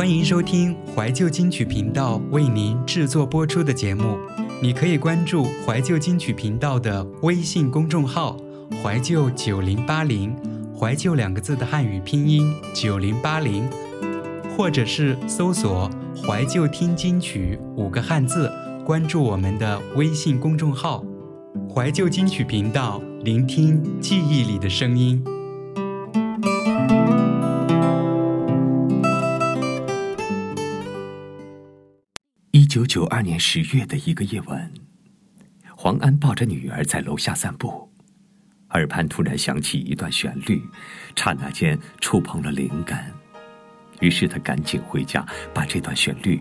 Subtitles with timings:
[0.00, 4.16] 欢迎收听怀旧金曲频道为您制作播出的节目。
[4.62, 8.34] 你可以关注怀旧金曲频道的微信公众号
[8.82, 10.34] “怀旧九零八零”，
[10.74, 13.68] 怀旧两个字的汉语拼音九零八零，
[14.56, 15.90] 或者是搜索
[16.26, 18.50] “怀旧听金曲”五个汉字，
[18.86, 21.04] 关注我们的微信公众号
[21.70, 25.22] “怀旧金曲频道”，聆听记忆里的声音。
[32.70, 34.72] 九九二年十月的一个夜晚，
[35.74, 37.90] 黄安抱着女儿在楼下散步，
[38.68, 40.62] 耳畔突然响起一段旋律，
[41.16, 43.12] 刹那间触碰了灵感，
[43.98, 46.40] 于是他赶紧回家把这段旋律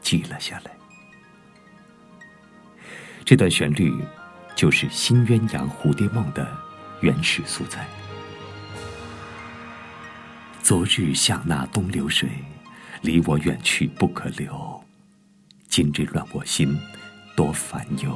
[0.00, 0.72] 记了下来。
[3.24, 3.94] 这段旋律
[4.56, 6.44] 就是《新鸳鸯蝴蝶梦》的
[7.00, 7.86] 原始素材。
[10.64, 12.28] 昨日像那东流水，
[13.02, 14.79] 离我远去不可留。
[15.70, 16.76] 今日乱我心，
[17.36, 18.10] 多烦忧。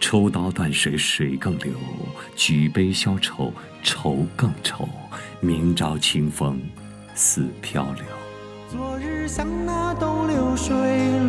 [0.00, 1.72] 抽刀断水，水更流；
[2.34, 4.88] 举杯消愁，愁更愁。
[5.38, 6.60] 明朝清风
[7.14, 8.02] 似飘流。
[8.68, 10.74] 昨日像那东流水，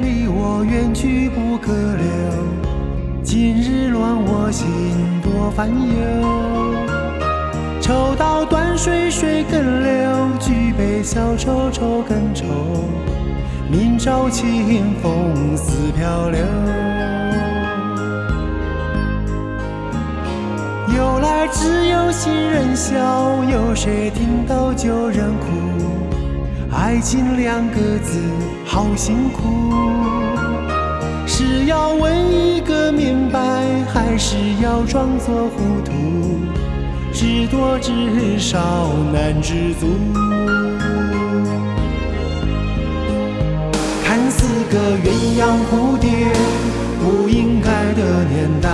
[0.02, 3.24] 离我远去不可留。
[3.24, 4.68] 今日乱我心，
[5.22, 6.58] 多烦忧。
[7.80, 12.46] 抽刀断水，水更流；举杯消愁，愁更愁。
[13.70, 16.40] 明朝清风似飘流，
[20.96, 25.48] 由来只有新人笑，有谁听到旧人哭？
[26.72, 28.22] 爱情两个字
[28.66, 29.74] 好辛苦，
[31.26, 33.40] 是要问一个明白，
[33.94, 35.92] 还是要装作糊涂？
[37.12, 39.88] 知多知少难知足。
[44.70, 45.08] 个鸳
[45.40, 46.10] 鸯蝴蝶
[47.00, 48.70] 不应该的年代，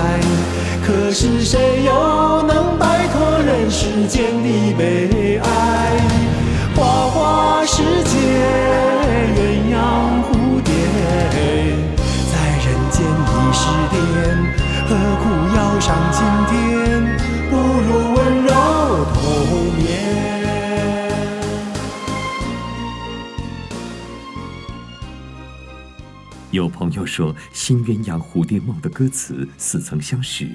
[0.84, 5.46] 可是谁又能摆脱人世间的悲哀？
[6.74, 8.18] 花花世界，
[9.36, 9.38] 鸳
[9.72, 9.76] 鸯
[10.24, 10.72] 蝴蝶，
[12.32, 13.94] 在人间已是癫，
[14.88, 14.90] 何
[15.22, 15.24] 苦
[15.56, 16.18] 要上青
[16.50, 16.63] 天？
[26.54, 30.48] 有朋友说，《新鸳鸯蝴蝶梦》的歌词似曾相识。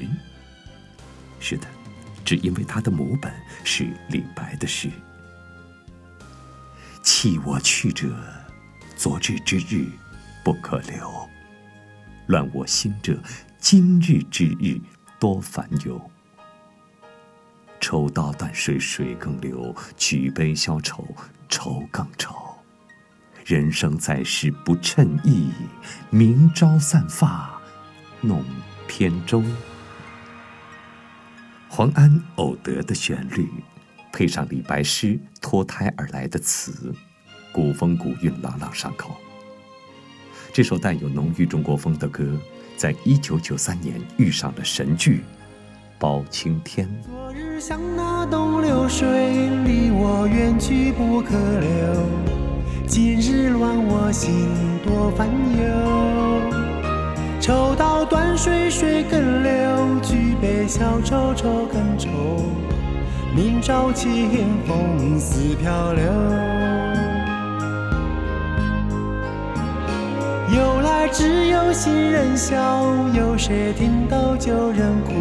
[1.42, 1.68] 是的，
[2.24, 3.34] 只因为它的母本
[3.66, 4.90] 是李白的诗。
[7.04, 8.16] 弃我去者，
[8.96, 9.88] 昨日之日
[10.42, 11.28] 不可留；
[12.28, 13.22] 乱我心者，
[13.60, 14.80] 今日之日
[15.20, 16.00] 多烦忧。
[17.82, 21.06] 抽刀断水，水更流；举杯消愁，
[21.50, 22.49] 愁更愁。
[23.50, 25.50] 人生在世不称意，
[26.12, 27.60] 明朝散发
[28.22, 28.46] 弄
[28.86, 29.44] 扁舟。
[31.68, 33.50] 黄安偶得的旋律，
[34.14, 36.94] 配上李白诗脱胎而来的词，
[37.52, 39.16] 古风古韵，朗朗上口。
[40.54, 42.40] 这首带有浓郁中国风的歌，
[42.78, 45.16] 在一九九三年遇上了神剧
[45.98, 46.88] 《包青天》。
[47.02, 49.08] 昨日像那东流水，
[49.64, 52.39] 离我远去不可留。
[54.12, 54.48] 心，
[54.86, 55.64] 多烦忧。
[57.40, 59.52] 抽刀断水，水更流；
[60.02, 62.10] 举杯消愁，愁更愁。
[63.36, 64.30] 明朝清
[64.68, 66.04] 风似飘流。
[70.52, 72.58] 由来只有新人笑，
[73.14, 75.14] 有谁听到旧人哭？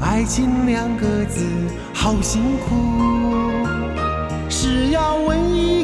[0.00, 1.44] 爱情两个字，
[1.92, 2.74] 好辛苦。
[4.48, 5.83] 是要问一，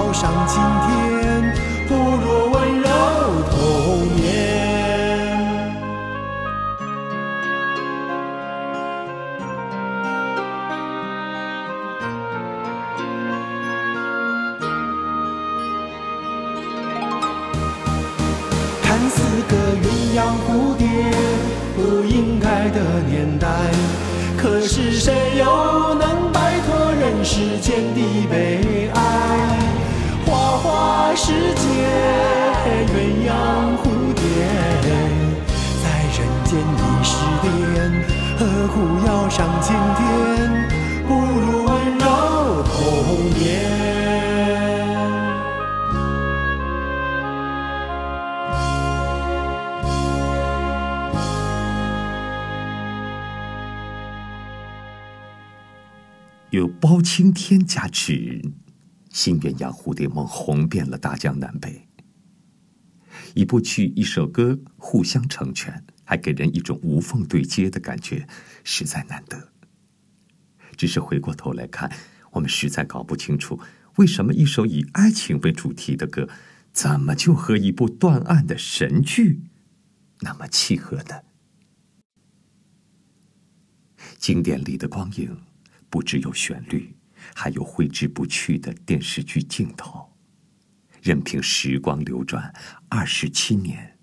[0.00, 1.54] 苦要上青天？
[1.86, 2.88] 不如温柔
[3.50, 4.20] 童年。
[18.82, 19.86] 看似个鸳
[20.16, 20.86] 鸯蝴蝶
[21.76, 23.46] 不应该的年代，
[24.38, 27.22] 可是谁又能摆脱人？
[27.22, 28.69] 世间的悲。
[31.16, 31.62] 世界
[32.86, 32.94] 鸳
[33.26, 33.30] 鸯
[33.78, 33.82] 蝴
[34.14, 34.22] 蝶
[35.82, 35.84] 在
[36.16, 37.10] 人间已是
[37.42, 37.44] 癫
[38.38, 38.74] 何苦
[39.04, 40.00] 要上青天
[41.08, 41.10] 不
[41.40, 42.04] 如温柔
[56.50, 58.40] 有包青天加持。
[59.10, 61.86] 新鸳鸯蝴蝶梦》红遍了大江南北。
[63.34, 68.26] 一部剧、一首歌互相成全，还给人一种无缝对接的感觉，
[68.64, 69.52] 实在难得。
[70.76, 71.92] 只是回过头来看，
[72.30, 73.60] 我们实在搞不清楚，
[73.96, 76.28] 为什么一首以爱情为主题的歌，
[76.72, 79.42] 怎么就和一部断案的神剧
[80.20, 81.22] 那么契合呢？
[84.18, 85.36] 经典里的光影，
[85.88, 86.94] 不只有旋律，
[87.34, 90.10] 还有挥之不去的电视剧镜头。
[91.02, 92.52] 任凭时光流转，
[92.88, 93.98] 二十七年，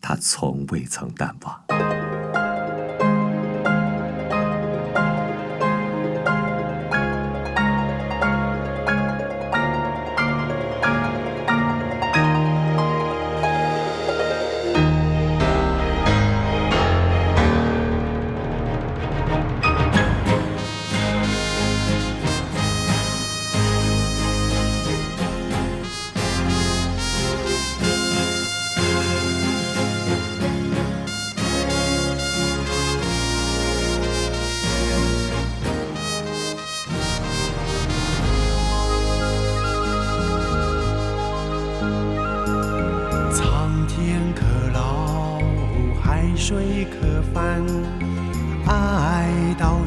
[0.00, 2.47] 他从未曾淡忘。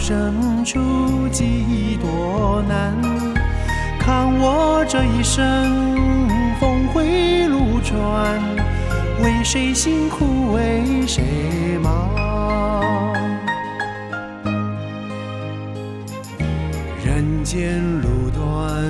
[0.01, 2.91] 到深处几多难。
[3.99, 6.27] 看我这一生
[6.59, 8.41] 峰回路转，
[9.23, 11.23] 为谁辛苦为谁
[11.83, 12.09] 忙？
[17.05, 18.83] 人间路短，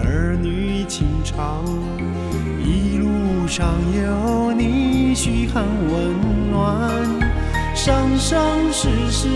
[0.00, 1.64] 儿女情长，
[2.64, 3.08] 一路
[3.48, 6.94] 上有你嘘寒问暖，
[7.74, 8.38] 生生
[8.72, 9.28] 世世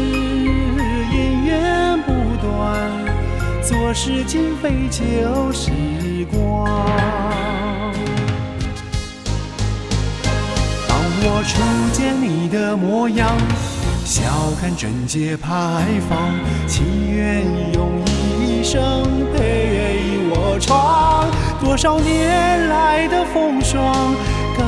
[3.92, 5.70] 做事情费旧时
[6.30, 6.64] 光。
[10.88, 11.60] 当我初
[11.92, 13.36] 见你的模样，
[14.02, 14.22] 笑
[14.58, 16.32] 看贞洁牌坊，
[16.66, 17.44] 情愿
[17.74, 18.02] 用
[18.40, 19.04] 一生
[19.36, 21.28] 陪我闯。
[21.62, 24.14] 多少年来的风霜，
[24.56, 24.64] 改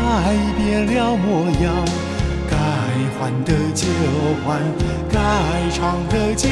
[0.59, 1.73] 变了模样，
[3.19, 3.87] 还的就
[4.45, 4.61] 还，
[5.11, 5.19] 该
[5.71, 6.49] 唱的就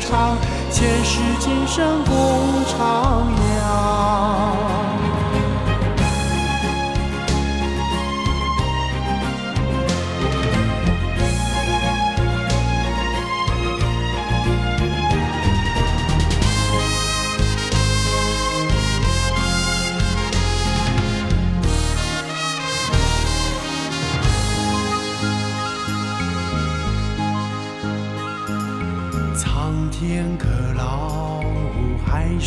[0.00, 0.36] 唱，
[0.70, 2.14] 前世今生共
[2.64, 3.24] 徜
[3.60, 4.95] 徉。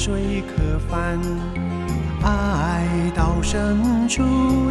[0.02, 1.20] 水可翻，
[2.24, 4.24] 爱到深处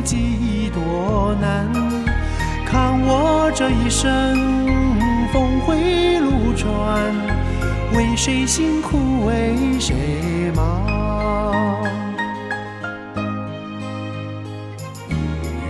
[0.02, 1.68] 几多难。
[2.64, 4.08] 看我这一生
[5.30, 7.12] 峰回路转，
[7.92, 10.86] 为谁辛苦为谁忙？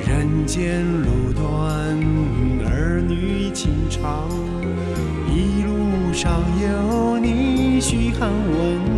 [0.06, 1.44] 人间路短，
[2.64, 4.28] 儿女情长，
[5.28, 6.30] 一路上
[6.62, 8.97] 有你嘘寒问暖，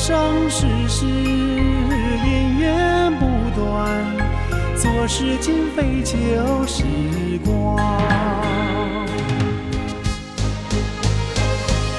[0.00, 4.02] 生生世世姻缘不断，
[4.74, 6.84] 做事情费旧时
[7.44, 7.76] 光。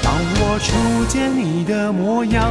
[0.02, 2.50] 当我初见你的模样，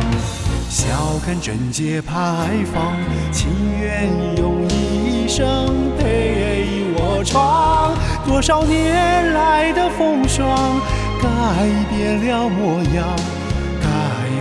[0.69, 0.87] 笑
[1.25, 2.95] 看贞洁牌坊，
[3.33, 7.93] 情愿用一生陪我闯。
[8.25, 10.79] 多少年来的风霜，
[11.21, 11.27] 改
[11.89, 13.05] 变了模样，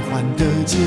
[0.08, 0.78] 还的就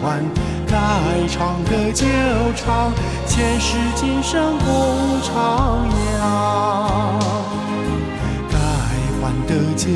[0.00, 0.24] 还，
[0.66, 2.06] 该唱的就
[2.54, 2.92] 唱，
[3.26, 4.66] 前世今生共
[5.22, 5.30] 徜
[6.20, 6.22] 徉。
[8.50, 8.56] 该
[9.20, 9.86] 还的就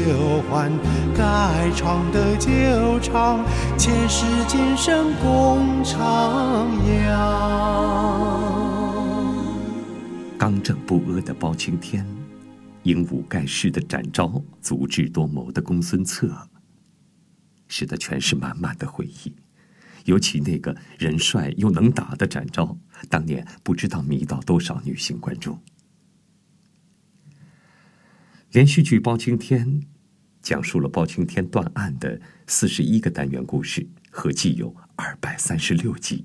[0.48, 0.70] 还，
[1.16, 2.50] 该唱的就
[3.00, 3.44] 唱，
[3.76, 5.96] 前世今生共徜
[6.86, 7.08] 徉。
[10.38, 12.06] 刚正不阿的包青天，
[12.84, 16.30] 英武盖世的展昭，足智多谋的公孙策，
[17.70, 19.34] 使得全是满满的回忆。
[20.04, 22.76] 尤其那个人帅又能打的展昭，
[23.08, 25.58] 当年不知道迷倒多少女性观众。
[28.52, 29.80] 连续剧《包青天》
[30.42, 36.24] 讲述了包青天断案的四十一个单元故事，合计有二百三十六集，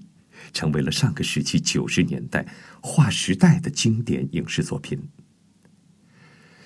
[0.51, 2.47] 成为了上个世纪九十年代
[2.81, 5.09] 划时代的经典影视作品。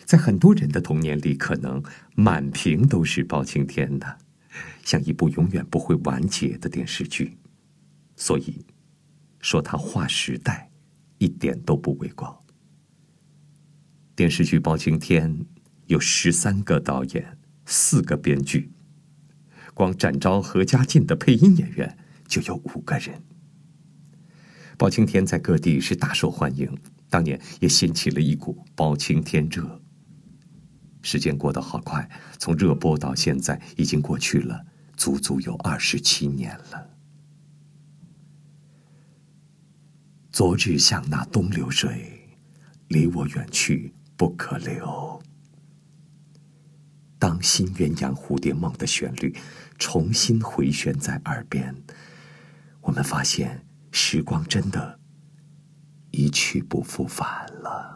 [0.05, 1.83] 在很多人的童年里，可能
[2.15, 4.17] 满屏都是包青天的，
[4.84, 7.38] 像一部永远不会完结的电视剧。
[8.15, 8.65] 所以，
[9.39, 10.70] 说它划时代，
[11.18, 12.44] 一点都不为过。
[14.15, 15.34] 电视剧《包青天》
[15.88, 18.72] 有十三个导演，四个编剧，
[19.74, 23.24] 光展昭、何家劲的配音演员就有五个人。
[24.77, 26.77] 包青天在各地是大受欢迎，
[27.10, 29.82] 当年也掀起了一股包青天热。
[31.01, 34.65] 时间过得好快，从热播到现在，已经过去了
[34.98, 36.89] 足足有二十七年了。
[40.32, 42.38] 昨日像那东流水，
[42.88, 45.22] 离我远去不可留。
[47.18, 49.36] 当新鸳鸯蝴蝶梦的旋律
[49.77, 51.75] 重新回旋在耳边，
[52.82, 55.00] 我们发现时光真的，
[56.12, 57.96] 一去不复返了。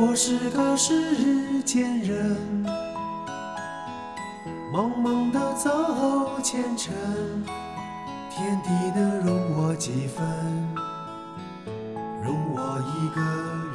[0.00, 2.64] 我是个世间人，
[4.72, 6.94] 茫茫的走前程，
[8.30, 10.24] 天地能容我几分，
[12.24, 13.20] 容我一个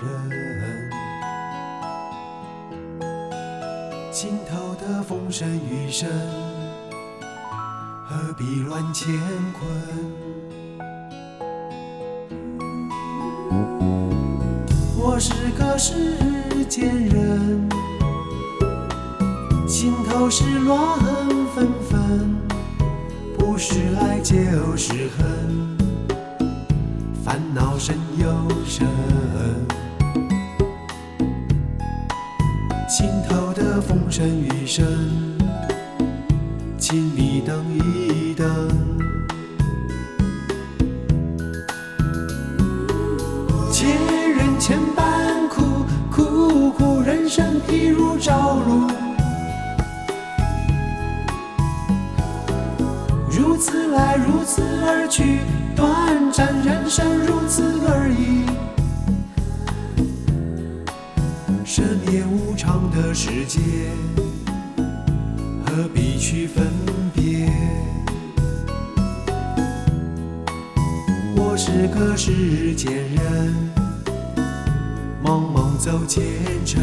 [0.01, 0.89] 人。
[4.10, 6.10] 心头的风声雨声，
[8.08, 9.13] 何必乱乾
[9.51, 10.53] 坤？
[15.86, 15.94] 世
[16.70, 17.70] 间人，
[19.68, 20.98] 心头是乱
[21.54, 22.38] 纷纷，
[23.38, 24.34] 不是爱就
[24.78, 25.78] 是恨，
[27.22, 28.25] 烦恼深又
[28.66, 28.88] 深。
[32.88, 34.86] 心头的风声雨声，
[47.70, 48.88] 一如朝露，
[53.29, 55.39] 如此来，如此而去，
[55.75, 58.46] 短暂人生如此而已。
[61.65, 63.60] 生灭无常的世界，
[65.65, 66.67] 何必去分
[67.13, 67.50] 别？
[71.36, 73.55] 我是个世间人，
[75.24, 76.24] 茫茫走前
[76.65, 76.79] 程。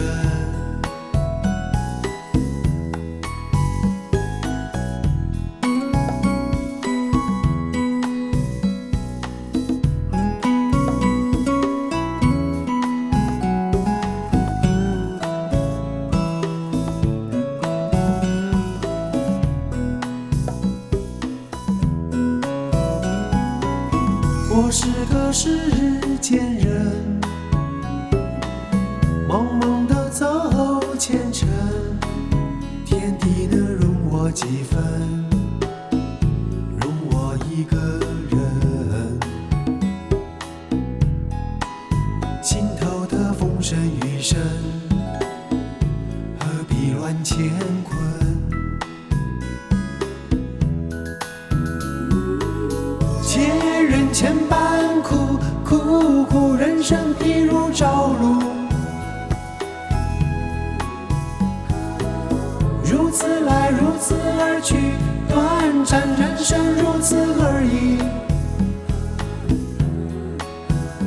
[66.50, 67.96] 生如此而已。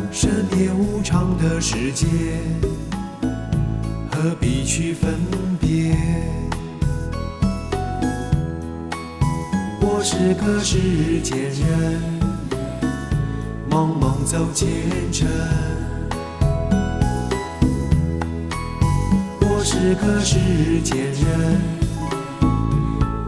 [0.09, 2.07] 生灭无常的世界，
[4.09, 5.13] 何必去分
[5.59, 5.97] 别？
[9.81, 12.01] 我是个世间人。
[13.69, 14.69] 茫茫走前
[15.11, 15.27] 程，
[19.41, 20.39] 我是个世
[20.81, 21.82] 间人。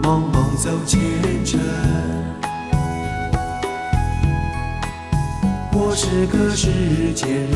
[0.06, 1.02] 茫茫走前
[1.44, 1.60] 程，
[5.74, 7.50] 我是个世间人。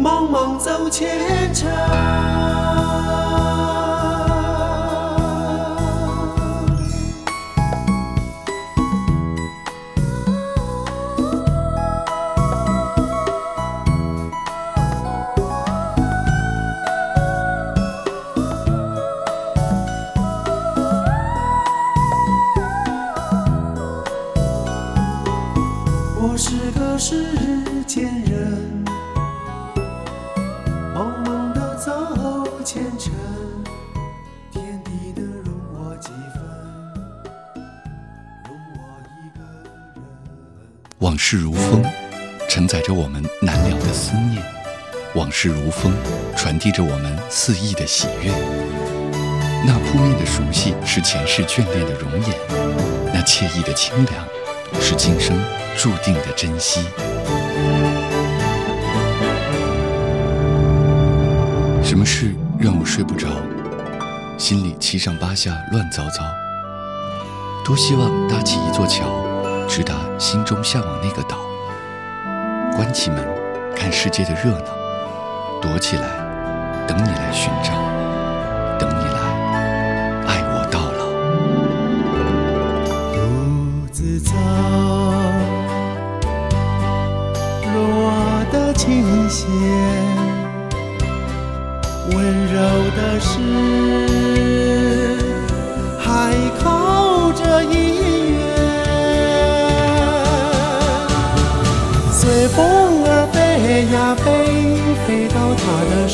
[0.00, 1.70] 茫茫走前程。
[41.00, 41.82] 往事如风，
[42.46, 44.42] 承载着我们难了的思念；
[45.14, 45.94] 往事如风，
[46.36, 48.30] 传递着我们肆意的喜悦。
[49.64, 52.34] 那扑面的熟悉，是前世眷恋的容颜；
[53.14, 54.26] 那惬意的清凉，
[54.78, 55.34] 是今生
[55.74, 56.82] 注定的珍惜。
[61.82, 63.26] 什么事让我睡不着？
[64.36, 66.22] 心里七上八下，乱糟糟。
[67.64, 69.06] 多希望搭起一座桥，
[69.70, 71.36] 直达心中向往那个岛。
[72.74, 73.24] 关起门，
[73.76, 74.64] 看世界的热闹；
[75.62, 76.02] 躲起来，
[76.88, 77.70] 等你来寻找，
[78.80, 79.20] 等你来
[80.26, 81.06] 爱我到老。
[83.14, 84.34] 独自走，
[87.72, 89.48] 落的琴弦，
[92.10, 92.18] 温
[92.52, 92.58] 柔
[92.96, 93.38] 的诗，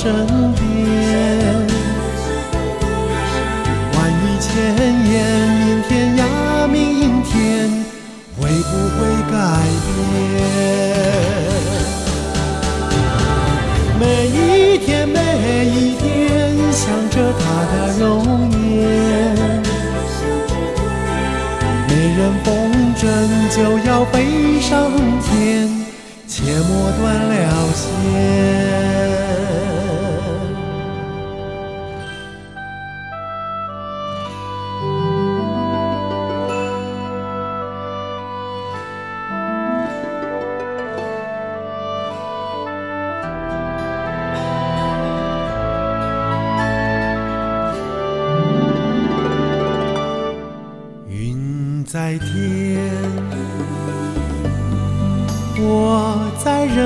[0.07, 0.15] 身
[0.55, 0.63] 边。
[3.93, 4.47] 万语千
[5.11, 5.15] 言，
[5.59, 6.23] 明天呀
[6.71, 6.79] 明
[7.25, 7.35] 天，
[8.39, 8.99] 会不会
[9.33, 9.35] 改
[9.85, 9.91] 变？
[13.99, 15.19] 每一天每
[15.67, 18.05] 一天，想着他的容
[18.53, 18.79] 颜。
[21.89, 22.47] 美人风
[22.97, 23.03] 筝
[23.51, 23.57] 就
[23.91, 24.15] 要飞
[24.61, 24.71] 上
[25.21, 25.69] 天，
[26.29, 26.35] 切
[26.69, 27.35] 莫断了
[27.75, 28.66] 线。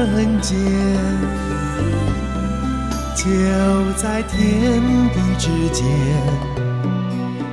[0.05, 0.57] 人间，
[3.15, 3.25] 就
[3.97, 5.85] 在天地之间，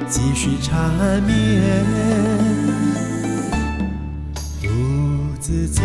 [0.08, 1.86] 继续缠绵，
[4.62, 4.68] 独
[5.40, 5.84] 自走，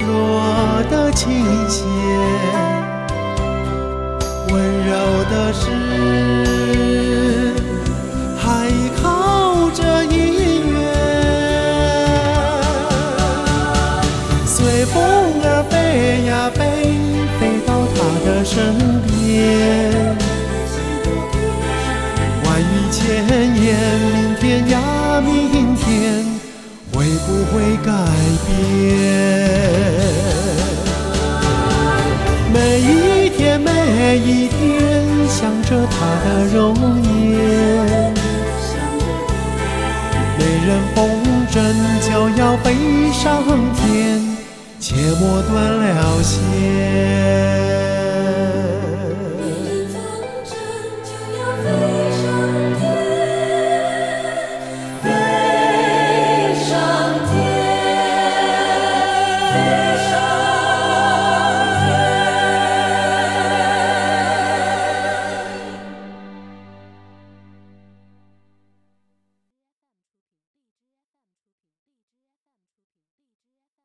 [0.00, 1.84] 落的琴弦。
[4.50, 4.54] 温
[4.86, 4.92] 柔
[5.30, 5.68] 的诗，
[23.14, 23.22] 千
[23.54, 23.78] 言，
[24.12, 26.24] 明天呀明天，
[26.92, 27.92] 会不会改
[28.44, 28.50] 变？
[32.52, 33.70] 每一天每
[34.18, 36.74] 一天，想着他的容
[37.04, 38.12] 颜。
[40.36, 41.08] 美人风
[41.52, 41.54] 筝
[42.00, 42.74] 就要飞
[43.12, 43.44] 上
[43.76, 44.20] 天，
[44.80, 47.93] 切莫断了线。